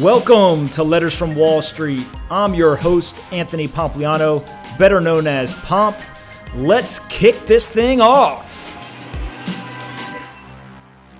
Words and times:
Welcome 0.00 0.70
to 0.70 0.82
Letters 0.82 1.14
from 1.14 1.34
Wall 1.34 1.60
Street. 1.60 2.06
I'm 2.30 2.54
your 2.54 2.76
host, 2.76 3.20
Anthony 3.30 3.68
Pompliano, 3.68 4.42
better 4.78 5.02
known 5.02 5.26
as 5.26 5.52
Pomp. 5.52 5.98
Let's 6.54 7.00
kick 7.10 7.44
this 7.44 7.68
thing 7.68 8.00
off. 8.00 8.74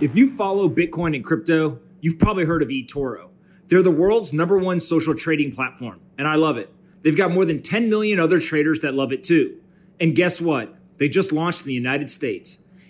If 0.00 0.14
you 0.14 0.28
follow 0.28 0.68
Bitcoin 0.68 1.16
and 1.16 1.24
crypto, 1.24 1.80
you've 2.02 2.18
probably 2.18 2.44
heard 2.44 2.60
of 2.60 2.68
eToro. 2.68 3.30
They're 3.68 3.82
the 3.82 3.90
world's 3.90 4.34
number 4.34 4.58
one 4.58 4.80
social 4.80 5.14
trading 5.14 5.50
platform, 5.50 6.00
and 6.18 6.28
I 6.28 6.34
love 6.34 6.58
it. 6.58 6.70
They've 7.00 7.16
got 7.16 7.32
more 7.32 7.46
than 7.46 7.62
10 7.62 7.88
million 7.88 8.20
other 8.20 8.38
traders 8.38 8.80
that 8.80 8.92
love 8.92 9.12
it 9.12 9.24
too. 9.24 9.62
And 9.98 10.14
guess 10.14 10.42
what? 10.42 10.74
They 10.98 11.08
just 11.08 11.32
launched 11.32 11.62
in 11.62 11.68
the 11.68 11.74
United 11.74 12.10
States 12.10 12.62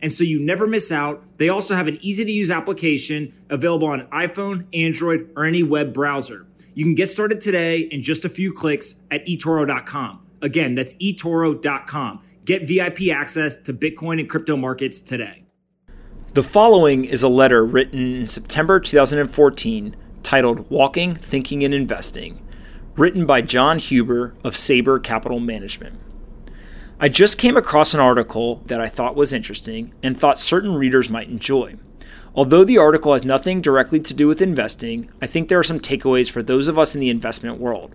and 0.00 0.12
so 0.12 0.24
you 0.24 0.40
never 0.40 0.66
miss 0.66 0.92
out. 0.92 1.22
They 1.38 1.48
also 1.48 1.74
have 1.74 1.86
an 1.86 1.98
easy 2.00 2.24
to 2.24 2.30
use 2.30 2.50
application 2.50 3.32
available 3.48 3.88
on 3.88 4.06
iPhone, 4.08 4.66
Android, 4.72 5.30
or 5.36 5.44
any 5.44 5.62
web 5.62 5.92
browser. 5.92 6.46
You 6.74 6.84
can 6.84 6.94
get 6.94 7.08
started 7.08 7.40
today 7.40 7.80
in 7.80 8.02
just 8.02 8.24
a 8.24 8.28
few 8.28 8.52
clicks 8.52 9.02
at 9.10 9.26
eToro.com. 9.26 10.24
Again, 10.40 10.74
that's 10.74 10.94
eToro.com. 10.94 12.22
Get 12.44 12.66
VIP 12.66 13.08
access 13.12 13.56
to 13.58 13.72
Bitcoin 13.72 14.20
and 14.20 14.30
crypto 14.30 14.56
markets 14.56 15.00
today. 15.00 15.44
The 16.34 16.42
following 16.42 17.04
is 17.04 17.22
a 17.22 17.28
letter 17.28 17.64
written 17.64 18.14
in 18.14 18.28
September 18.28 18.78
2014 18.78 19.96
titled 20.22 20.70
Walking, 20.70 21.14
Thinking, 21.14 21.64
and 21.64 21.74
Investing, 21.74 22.46
written 22.96 23.26
by 23.26 23.40
John 23.40 23.78
Huber 23.78 24.34
of 24.44 24.54
Saber 24.54 25.00
Capital 25.00 25.40
Management. 25.40 25.98
I 27.00 27.08
just 27.08 27.38
came 27.38 27.56
across 27.56 27.94
an 27.94 28.00
article 28.00 28.56
that 28.66 28.80
I 28.80 28.88
thought 28.88 29.14
was 29.14 29.32
interesting 29.32 29.92
and 30.02 30.18
thought 30.18 30.40
certain 30.40 30.74
readers 30.74 31.08
might 31.08 31.28
enjoy. 31.28 31.76
Although 32.34 32.64
the 32.64 32.78
article 32.78 33.12
has 33.12 33.24
nothing 33.24 33.60
directly 33.60 34.00
to 34.00 34.12
do 34.12 34.26
with 34.26 34.42
investing, 34.42 35.08
I 35.22 35.28
think 35.28 35.48
there 35.48 35.60
are 35.60 35.64
some 35.64 35.78
takeaways 35.78 36.28
for 36.28 36.42
those 36.42 36.66
of 36.66 36.76
us 36.76 36.96
in 36.96 37.00
the 37.00 37.08
investment 37.08 37.60
world. 37.60 37.94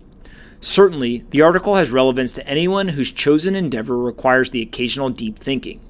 Certainly, 0.62 1.26
the 1.28 1.42
article 1.42 1.74
has 1.74 1.90
relevance 1.90 2.32
to 2.32 2.48
anyone 2.48 2.88
whose 2.88 3.12
chosen 3.12 3.54
endeavor 3.54 3.98
requires 3.98 4.48
the 4.48 4.62
occasional 4.62 5.10
deep 5.10 5.38
thinking. 5.38 5.80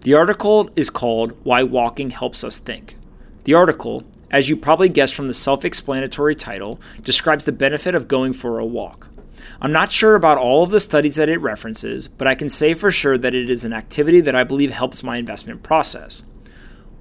The 0.00 0.14
article 0.14 0.68
is 0.74 0.90
called 0.90 1.36
Why 1.44 1.62
Walking 1.62 2.10
Helps 2.10 2.42
Us 2.42 2.58
Think. 2.58 2.96
The 3.44 3.54
article, 3.54 4.02
as 4.32 4.48
you 4.48 4.56
probably 4.56 4.88
guessed 4.88 5.14
from 5.14 5.28
the 5.28 5.34
self 5.34 5.64
explanatory 5.64 6.34
title, 6.34 6.80
describes 7.04 7.44
the 7.44 7.52
benefit 7.52 7.94
of 7.94 8.08
going 8.08 8.32
for 8.32 8.58
a 8.58 8.66
walk. 8.66 9.10
I'm 9.60 9.72
not 9.72 9.92
sure 9.92 10.14
about 10.14 10.38
all 10.38 10.62
of 10.62 10.70
the 10.70 10.80
studies 10.80 11.16
that 11.16 11.28
it 11.28 11.40
references, 11.40 12.08
but 12.08 12.26
I 12.26 12.34
can 12.34 12.48
say 12.48 12.74
for 12.74 12.90
sure 12.90 13.18
that 13.18 13.34
it 13.34 13.50
is 13.50 13.64
an 13.64 13.72
activity 13.72 14.20
that 14.20 14.34
I 14.34 14.44
believe 14.44 14.70
helps 14.70 15.02
my 15.02 15.16
investment 15.16 15.62
process. 15.62 16.22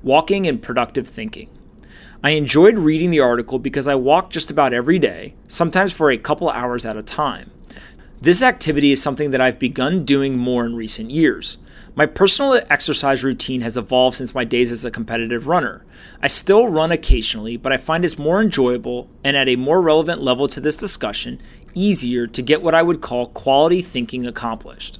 Walking 0.03 0.45
and 0.45 0.61
productive 0.61 1.07
thinking. 1.07 1.49
I 2.23 2.31
enjoyed 2.31 2.79
reading 2.79 3.11
the 3.11 3.19
article 3.19 3.59
because 3.59 3.87
I 3.87 3.95
walk 3.95 4.31
just 4.31 4.49
about 4.49 4.73
every 4.73 4.97
day, 4.97 5.35
sometimes 5.47 5.93
for 5.93 6.09
a 6.09 6.17
couple 6.17 6.49
hours 6.49 6.85
at 6.85 6.97
a 6.97 7.03
time. 7.03 7.51
This 8.19 8.41
activity 8.41 8.91
is 8.91 9.01
something 9.01 9.29
that 9.31 9.41
I've 9.41 9.59
begun 9.59 10.03
doing 10.03 10.37
more 10.37 10.65
in 10.65 10.75
recent 10.75 11.11
years. 11.11 11.59
My 11.97 12.05
personal 12.05 12.61
exercise 12.69 13.23
routine 13.23 13.61
has 13.61 13.75
evolved 13.75 14.17
since 14.17 14.35
my 14.35 14.43
days 14.43 14.71
as 14.71 14.85
a 14.85 14.91
competitive 14.91 15.47
runner. 15.47 15.83
I 16.21 16.27
still 16.27 16.67
run 16.67 16.91
occasionally, 16.91 17.57
but 17.57 17.73
I 17.73 17.77
find 17.77 18.05
it's 18.05 18.19
more 18.19 18.39
enjoyable 18.39 19.09
and 19.23 19.35
at 19.35 19.49
a 19.49 19.55
more 19.55 19.81
relevant 19.81 20.21
level 20.21 20.47
to 20.49 20.61
this 20.61 20.77
discussion 20.77 21.41
easier 21.73 22.27
to 22.27 22.41
get 22.43 22.61
what 22.61 22.75
I 22.75 22.83
would 22.83 23.01
call 23.01 23.29
quality 23.29 23.81
thinking 23.81 24.27
accomplished. 24.27 24.99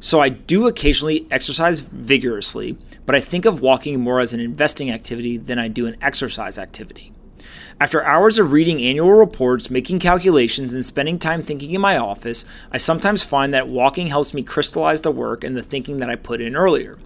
So 0.00 0.18
I 0.18 0.30
do 0.30 0.66
occasionally 0.66 1.28
exercise 1.30 1.82
vigorously, 1.82 2.76
but 3.06 3.14
I 3.14 3.20
think 3.20 3.44
of 3.44 3.60
walking 3.60 4.00
more 4.00 4.18
as 4.18 4.34
an 4.34 4.40
investing 4.40 4.90
activity 4.90 5.36
than 5.36 5.60
I 5.60 5.68
do 5.68 5.86
an 5.86 5.96
exercise 6.02 6.58
activity. 6.58 7.12
After 7.80 8.04
hours 8.04 8.38
of 8.38 8.52
reading 8.52 8.82
annual 8.82 9.12
reports, 9.12 9.70
making 9.70 9.98
calculations, 9.98 10.72
and 10.72 10.84
spending 10.84 11.18
time 11.18 11.42
thinking 11.42 11.72
in 11.72 11.80
my 11.80 11.96
office, 11.96 12.44
I 12.72 12.78
sometimes 12.78 13.22
find 13.22 13.52
that 13.52 13.68
walking 13.68 14.06
helps 14.06 14.32
me 14.32 14.42
crystallize 14.42 15.02
the 15.02 15.10
work 15.10 15.44
and 15.44 15.56
the 15.56 15.62
thinking 15.62 15.98
that 15.98 16.10
I 16.10 16.16
put 16.16 16.40
in 16.40 16.56
earlier. 16.56 16.98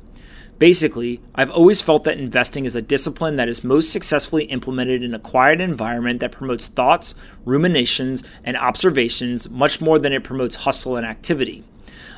Basically, 0.61 1.23
I've 1.35 1.51
always 1.51 1.81
felt 1.81 2.05
that 2.05 2.19
investing 2.19 2.67
is 2.67 2.77
a 2.77 2.83
discipline 2.83 3.37
that 3.37 3.49
is 3.49 3.65
most 3.65 3.91
successfully 3.91 4.45
implemented 4.45 5.03
in 5.03 5.15
a 5.15 5.19
quiet 5.19 5.59
environment 5.59 6.21
that 6.21 6.33
promotes 6.33 6.69
thoughts, 6.69 7.15
ruminations, 7.47 8.23
and 8.45 8.59
observations 8.59 9.49
much 9.49 9.81
more 9.81 9.99
than 9.99 10.13
it 10.13 10.23
promotes 10.23 10.57
hustle 10.57 10.97
and 10.97 11.07
activity. 11.07 11.65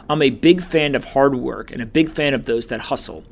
I'm 0.08 0.22
a 0.22 0.30
big 0.30 0.62
fan 0.62 0.94
of 0.94 1.06
hard 1.06 1.34
work 1.36 1.70
and 1.70 1.80
a 1.80 1.86
big 1.86 2.10
fan 2.10 2.34
of 2.34 2.44
those 2.44 2.66
that 2.68 2.80
hustle. 2.80 3.24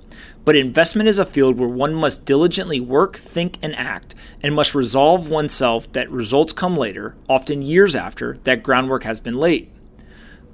But 0.44 0.56
investment 0.56 1.08
is 1.08 1.19
a 1.19 1.25
field 1.25 1.58
where 1.58 1.69
one 1.69 1.94
must 1.94 2.25
diligently 2.25 2.81
work, 2.81 3.16
think, 3.16 3.58
and 3.62 3.75
act, 3.76 4.14
and 4.42 4.54
must 4.54 4.75
resolve 4.75 5.28
oneself 5.28 5.91
that 5.92 6.10
results 6.10 6.53
come 6.53 6.75
later, 6.75 7.16
often 7.28 7.62
years 7.62 7.94
after, 7.94 8.38
that 8.44 8.62
groundwork 8.62 9.04
has 9.04 9.20
been 9.20 9.36
laid. 9.36 9.70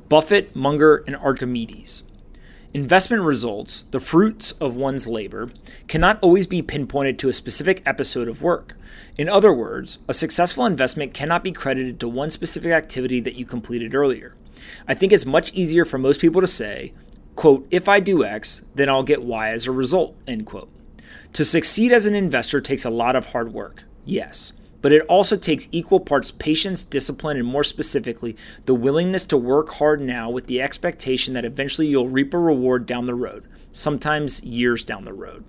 Buffett, 0.09 0.54
Munger, 0.54 1.04
and 1.06 1.16
Archimedes. 1.16 2.04
Investment 2.72 3.22
results, 3.22 3.84
the 3.91 4.00
fruits 4.00 4.53
of 4.53 4.75
one's 4.75 5.06
labor, 5.06 5.50
cannot 5.88 6.19
always 6.22 6.47
be 6.47 6.62
pinpointed 6.62 7.19
to 7.19 7.28
a 7.28 7.33
specific 7.33 7.83
episode 7.87 8.28
of 8.28 8.43
work. 8.43 8.77
In 9.16 9.28
other 9.28 9.53
words, 9.53 9.98
a 10.09 10.15
successful 10.15 10.66
investment 10.66 11.15
cannot 11.15 11.43
be 11.43 11.53
credited 11.53 11.98
to 12.00 12.09
one 12.09 12.31
specific 12.31 12.72
activity 12.72 13.19
that 13.21 13.37
you 13.37 13.47
completed 13.47 13.94
earlier. 13.94 14.34
I 14.87 14.94
think 14.94 15.12
it's 15.12 15.27
much 15.27 15.53
easier 15.53 15.84
for 15.84 15.99
most 15.99 16.21
people 16.21 16.41
to 16.41 16.47
say, 16.47 16.93
quote, 17.34 17.67
if 17.71 17.89
I 17.89 18.00
do 18.00 18.25
X, 18.25 18.62
then 18.75 18.89
I'll 18.89 19.03
get 19.03 19.22
Y 19.22 19.50
as 19.50 19.67
a 19.67 19.72
result, 19.72 20.17
end 20.27 20.47
quote. 20.47 20.71
To 21.34 21.44
succeed 21.44 21.93
as 21.93 22.06
an 22.06 22.15
investor 22.15 22.61
takes 22.61 22.84
a 22.84 22.91
lot 22.91 23.16
of 23.16 23.27
hard 23.27 23.53
work, 23.53 23.84
yes 24.05 24.53
but 24.87 24.93
it 24.93 25.05
also 25.09 25.37
takes 25.37 25.69
equal 25.72 25.99
parts 25.99 26.31
patience, 26.31 26.84
discipline, 26.84 27.37
and 27.37 27.45
more 27.45 27.65
specifically, 27.65 28.37
the 28.66 28.75
willingness 28.75 29.25
to 29.25 29.37
work 29.37 29.71
hard 29.71 30.00
now 30.00 30.31
with 30.31 30.47
the 30.47 30.62
expectation 30.62 31.34
that 31.34 31.45
eventually 31.45 31.89
you'll 31.89 32.09
reap 32.09 32.33
a 32.33 32.39
reward 32.39 32.87
down 32.87 33.06
the 33.06 33.15
road, 33.16 33.49
sometimes 33.72 34.45
years 34.45 34.84
down 34.84 35.05
the 35.05 35.12
road. 35.12 35.45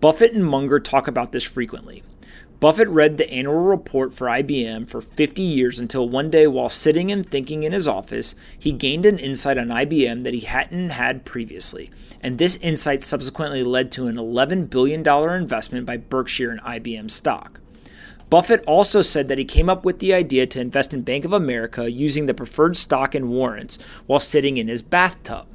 Buffett 0.00 0.32
and 0.32 0.46
Munger 0.46 0.80
talk 0.80 1.06
about 1.06 1.32
this 1.32 1.44
frequently. 1.44 2.02
Buffett 2.62 2.86
read 2.90 3.16
the 3.16 3.28
annual 3.28 3.56
report 3.56 4.14
for 4.14 4.28
IBM 4.28 4.88
for 4.88 5.00
50 5.00 5.42
years 5.42 5.80
until 5.80 6.08
one 6.08 6.30
day, 6.30 6.46
while 6.46 6.68
sitting 6.68 7.10
and 7.10 7.28
thinking 7.28 7.64
in 7.64 7.72
his 7.72 7.88
office, 7.88 8.36
he 8.56 8.70
gained 8.70 9.04
an 9.04 9.18
insight 9.18 9.58
on 9.58 9.66
IBM 9.66 10.22
that 10.22 10.32
he 10.32 10.42
hadn't 10.42 10.90
had 10.90 11.24
previously. 11.24 11.90
And 12.22 12.38
this 12.38 12.58
insight 12.58 13.02
subsequently 13.02 13.64
led 13.64 13.90
to 13.90 14.06
an 14.06 14.14
$11 14.14 14.70
billion 14.70 15.04
investment 15.04 15.86
by 15.86 15.96
Berkshire 15.96 16.52
in 16.52 16.58
IBM 16.60 17.10
stock. 17.10 17.60
Buffett 18.30 18.62
also 18.64 19.02
said 19.02 19.26
that 19.26 19.38
he 19.38 19.44
came 19.44 19.68
up 19.68 19.84
with 19.84 19.98
the 19.98 20.14
idea 20.14 20.46
to 20.46 20.60
invest 20.60 20.94
in 20.94 21.02
Bank 21.02 21.24
of 21.24 21.32
America 21.32 21.90
using 21.90 22.26
the 22.26 22.32
preferred 22.32 22.76
stock 22.76 23.12
and 23.12 23.28
warrants 23.28 23.76
while 24.06 24.20
sitting 24.20 24.56
in 24.56 24.68
his 24.68 24.82
bathtub. 24.82 25.48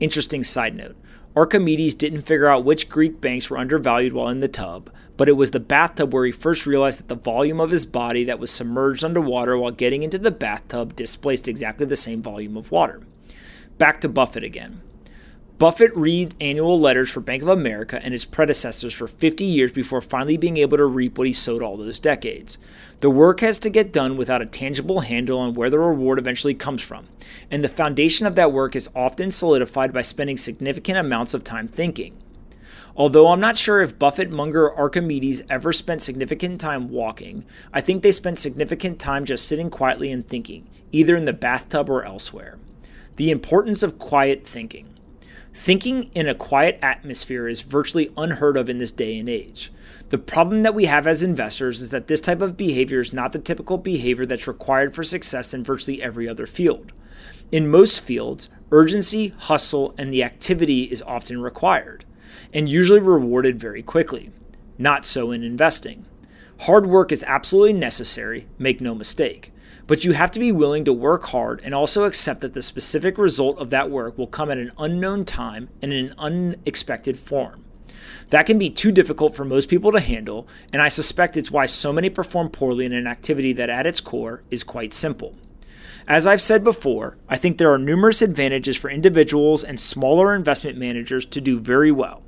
Interesting 0.00 0.42
side 0.42 0.74
note 0.74 0.96
Archimedes 1.34 1.94
didn't 1.94 2.22
figure 2.22 2.46
out 2.46 2.64
which 2.64 2.90
Greek 2.90 3.20
banks 3.20 3.48
were 3.48 3.56
undervalued 3.56 4.12
while 4.12 4.28
in 4.28 4.40
the 4.40 4.48
tub, 4.48 4.90
but 5.16 5.30
it 5.30 5.32
was 5.32 5.52
the 5.52 5.60
bathtub 5.60 6.12
where 6.12 6.26
he 6.26 6.32
first 6.32 6.66
realized 6.66 6.98
that 6.98 7.08
the 7.08 7.14
volume 7.14 7.58
of 7.58 7.70
his 7.70 7.86
body 7.86 8.22
that 8.24 8.38
was 8.38 8.50
submerged 8.50 9.02
underwater 9.02 9.56
while 9.56 9.70
getting 9.70 10.02
into 10.02 10.18
the 10.18 10.30
bathtub 10.30 10.94
displaced 10.94 11.48
exactly 11.48 11.86
the 11.86 11.96
same 11.96 12.22
volume 12.22 12.56
of 12.56 12.70
water. 12.70 13.00
Back 13.78 14.00
to 14.02 14.10
Buffett 14.10 14.44
again. 14.44 14.82
Buffett 15.62 15.96
read 15.96 16.34
annual 16.40 16.80
letters 16.80 17.08
for 17.08 17.20
Bank 17.20 17.40
of 17.40 17.48
America 17.48 18.00
and 18.02 18.12
its 18.12 18.24
predecessors 18.24 18.92
for 18.92 19.06
50 19.06 19.44
years 19.44 19.70
before 19.70 20.00
finally 20.00 20.36
being 20.36 20.56
able 20.56 20.76
to 20.76 20.84
reap 20.84 21.16
what 21.16 21.28
he 21.28 21.32
sowed 21.32 21.62
all 21.62 21.76
those 21.76 22.00
decades. 22.00 22.58
The 22.98 23.08
work 23.08 23.38
has 23.42 23.60
to 23.60 23.70
get 23.70 23.92
done 23.92 24.16
without 24.16 24.42
a 24.42 24.46
tangible 24.46 25.02
handle 25.02 25.38
on 25.38 25.54
where 25.54 25.70
the 25.70 25.78
reward 25.78 26.18
eventually 26.18 26.54
comes 26.54 26.82
from, 26.82 27.06
and 27.48 27.62
the 27.62 27.68
foundation 27.68 28.26
of 28.26 28.34
that 28.34 28.52
work 28.52 28.74
is 28.74 28.90
often 28.92 29.30
solidified 29.30 29.92
by 29.92 30.02
spending 30.02 30.36
significant 30.36 30.98
amounts 30.98 31.32
of 31.32 31.44
time 31.44 31.68
thinking. 31.68 32.20
Although 32.96 33.28
I'm 33.28 33.38
not 33.38 33.56
sure 33.56 33.80
if 33.80 34.00
Buffett, 34.00 34.32
Munger, 34.32 34.68
or 34.68 34.76
Archimedes 34.76 35.44
ever 35.48 35.72
spent 35.72 36.02
significant 36.02 36.60
time 36.60 36.88
walking, 36.88 37.44
I 37.72 37.80
think 37.80 38.02
they 38.02 38.10
spent 38.10 38.40
significant 38.40 38.98
time 38.98 39.24
just 39.24 39.46
sitting 39.46 39.70
quietly 39.70 40.10
and 40.10 40.26
thinking, 40.26 40.68
either 40.90 41.14
in 41.14 41.24
the 41.24 41.32
bathtub 41.32 41.88
or 41.88 42.02
elsewhere. 42.02 42.58
The 43.14 43.30
importance 43.30 43.84
of 43.84 44.00
quiet 44.00 44.44
thinking. 44.44 44.91
Thinking 45.54 46.04
in 46.14 46.26
a 46.26 46.34
quiet 46.34 46.78
atmosphere 46.80 47.46
is 47.46 47.60
virtually 47.60 48.10
unheard 48.16 48.56
of 48.56 48.70
in 48.70 48.78
this 48.78 48.92
day 48.92 49.18
and 49.18 49.28
age. 49.28 49.70
The 50.08 50.18
problem 50.18 50.62
that 50.62 50.74
we 50.74 50.86
have 50.86 51.06
as 51.06 51.22
investors 51.22 51.80
is 51.80 51.90
that 51.90 52.08
this 52.08 52.20
type 52.20 52.40
of 52.40 52.56
behavior 52.56 53.00
is 53.00 53.12
not 53.12 53.32
the 53.32 53.38
typical 53.38 53.76
behavior 53.76 54.24
that's 54.24 54.48
required 54.48 54.94
for 54.94 55.04
success 55.04 55.52
in 55.52 55.62
virtually 55.62 56.02
every 56.02 56.26
other 56.26 56.46
field. 56.46 56.92
In 57.50 57.68
most 57.68 58.02
fields, 58.02 58.48
urgency, 58.70 59.34
hustle, 59.38 59.94
and 59.98 60.10
the 60.10 60.24
activity 60.24 60.84
is 60.84 61.02
often 61.02 61.42
required, 61.42 62.06
and 62.52 62.68
usually 62.68 63.00
rewarded 63.00 63.60
very 63.60 63.82
quickly. 63.82 64.30
Not 64.78 65.04
so 65.04 65.30
in 65.30 65.42
investing. 65.42 66.06
Hard 66.60 66.86
work 66.86 67.12
is 67.12 67.24
absolutely 67.26 67.74
necessary, 67.74 68.46
make 68.58 68.80
no 68.80 68.94
mistake, 68.94 69.51
but 69.92 70.06
you 70.06 70.12
have 70.12 70.30
to 70.30 70.40
be 70.40 70.50
willing 70.50 70.86
to 70.86 70.92
work 70.94 71.24
hard 71.24 71.60
and 71.62 71.74
also 71.74 72.04
accept 72.04 72.40
that 72.40 72.54
the 72.54 72.62
specific 72.62 73.18
result 73.18 73.58
of 73.58 73.68
that 73.68 73.90
work 73.90 74.16
will 74.16 74.26
come 74.26 74.50
at 74.50 74.56
an 74.56 74.72
unknown 74.78 75.22
time 75.22 75.68
and 75.82 75.92
in 75.92 76.06
an 76.06 76.14
unexpected 76.16 77.18
form. 77.18 77.62
That 78.30 78.46
can 78.46 78.58
be 78.58 78.70
too 78.70 78.90
difficult 78.90 79.36
for 79.36 79.44
most 79.44 79.68
people 79.68 79.92
to 79.92 80.00
handle, 80.00 80.48
and 80.72 80.80
I 80.80 80.88
suspect 80.88 81.36
it's 81.36 81.50
why 81.50 81.66
so 81.66 81.92
many 81.92 82.08
perform 82.08 82.48
poorly 82.48 82.86
in 82.86 82.94
an 82.94 83.06
activity 83.06 83.52
that 83.52 83.68
at 83.68 83.86
its 83.86 84.00
core 84.00 84.42
is 84.50 84.64
quite 84.64 84.94
simple. 84.94 85.34
As 86.08 86.26
I've 86.26 86.40
said 86.40 86.64
before, 86.64 87.18
I 87.28 87.36
think 87.36 87.58
there 87.58 87.70
are 87.70 87.76
numerous 87.76 88.22
advantages 88.22 88.78
for 88.78 88.88
individuals 88.88 89.62
and 89.62 89.78
smaller 89.78 90.34
investment 90.34 90.78
managers 90.78 91.26
to 91.26 91.40
do 91.42 91.60
very 91.60 91.92
well, 91.92 92.22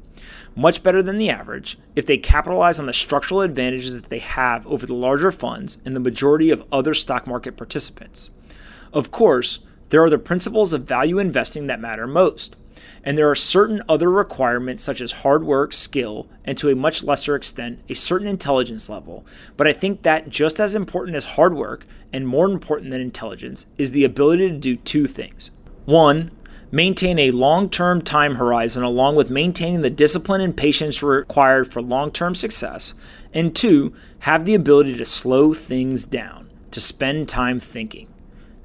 much 0.56 0.82
better 0.82 1.02
than 1.02 1.18
the 1.18 1.30
average, 1.30 1.78
if 1.96 2.06
they 2.06 2.18
capitalize 2.18 2.78
on 2.78 2.86
the 2.86 2.92
structural 2.92 3.40
advantages 3.40 4.00
that 4.00 4.10
they 4.10 4.20
have 4.20 4.66
over 4.66 4.86
the 4.86 4.94
larger 4.94 5.30
funds 5.30 5.78
and 5.84 5.94
the 5.94 6.00
majority 6.00 6.50
of 6.50 6.64
other 6.70 6.94
stock 6.94 7.26
market 7.26 7.56
participants. 7.56 8.30
Of 8.92 9.10
course, 9.10 9.60
there 9.88 10.02
are 10.02 10.10
the 10.10 10.18
principles 10.18 10.72
of 10.72 10.84
value 10.84 11.18
investing 11.18 11.66
that 11.66 11.80
matter 11.80 12.06
most. 12.06 12.56
And 13.04 13.18
there 13.18 13.30
are 13.30 13.34
certain 13.34 13.82
other 13.88 14.10
requirements, 14.10 14.82
such 14.82 15.00
as 15.00 15.12
hard 15.12 15.44
work, 15.44 15.72
skill, 15.72 16.26
and 16.44 16.56
to 16.58 16.70
a 16.70 16.74
much 16.74 17.04
lesser 17.04 17.36
extent, 17.36 17.80
a 17.88 17.94
certain 17.94 18.26
intelligence 18.26 18.88
level. 18.88 19.26
But 19.56 19.66
I 19.66 19.72
think 19.72 20.02
that 20.02 20.30
just 20.30 20.58
as 20.58 20.74
important 20.74 21.16
as 21.16 21.24
hard 21.24 21.54
work, 21.54 21.86
and 22.12 22.26
more 22.26 22.46
important 22.46 22.90
than 22.90 23.00
intelligence, 23.00 23.66
is 23.76 23.90
the 23.90 24.04
ability 24.04 24.48
to 24.48 24.56
do 24.56 24.76
two 24.76 25.06
things. 25.06 25.50
One, 25.84 26.30
maintain 26.70 27.18
a 27.18 27.30
long 27.30 27.68
term 27.68 28.02
time 28.02 28.36
horizon 28.36 28.82
along 28.82 29.16
with 29.16 29.30
maintaining 29.30 29.82
the 29.82 29.90
discipline 29.90 30.40
and 30.40 30.56
patience 30.56 31.02
required 31.02 31.72
for 31.72 31.82
long 31.82 32.10
term 32.10 32.34
success. 32.34 32.94
And 33.32 33.54
two, 33.54 33.94
have 34.20 34.44
the 34.44 34.54
ability 34.54 34.96
to 34.96 35.04
slow 35.04 35.54
things 35.54 36.06
down, 36.06 36.50
to 36.70 36.80
spend 36.80 37.28
time 37.28 37.60
thinking. 37.60 38.12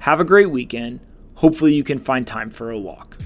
Have 0.00 0.20
a 0.20 0.24
great 0.24 0.50
weekend. 0.50 1.00
Hopefully, 1.36 1.74
you 1.74 1.84
can 1.84 1.98
find 1.98 2.26
time 2.26 2.50
for 2.50 2.70
a 2.70 2.78
walk. 2.78 3.18